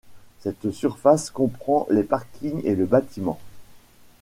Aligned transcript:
Cette 0.39 0.71
surface 0.71 1.29
comprend 1.29 1.85
les 1.91 2.01
parkings 2.01 2.65
et 2.65 2.73
le 2.73 2.87
bâtiment. 2.87 3.39